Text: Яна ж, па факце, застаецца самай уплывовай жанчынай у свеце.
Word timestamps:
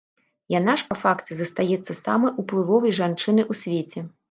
Яна 0.59 0.73
ж, 0.81 0.85
па 0.93 0.97
факце, 1.01 1.31
застаецца 1.41 1.97
самай 2.05 2.31
уплывовай 2.47 2.99
жанчынай 3.03 3.49
у 3.55 3.61
свеце. 3.63 3.99